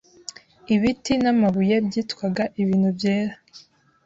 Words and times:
Ibiti 0.75 1.13
namabuye 1.23 1.75
byitwaga 1.87 2.43
ibintu 2.61 2.87
byera 2.97 3.35